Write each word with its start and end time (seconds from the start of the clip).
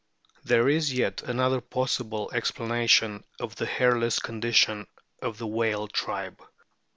There 0.43 0.67
is 0.67 0.91
yet 0.91 1.21
another 1.21 1.61
possible 1.61 2.31
explanation 2.33 3.23
of 3.39 3.55
the 3.57 3.67
hairless 3.67 4.17
condition 4.17 4.87
of 5.21 5.37
the 5.37 5.45
whale 5.45 5.87
tribe. 5.87 6.41